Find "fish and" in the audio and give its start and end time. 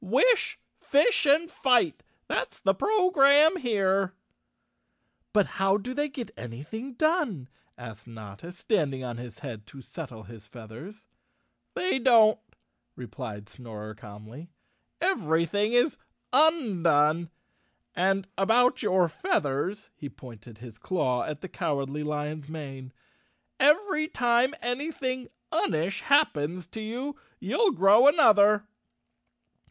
0.79-1.47